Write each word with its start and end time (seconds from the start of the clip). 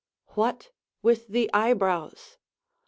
What 0.33 0.71
with 1.03 1.27
the 1.27 1.47
eyebrows? 1.53 2.37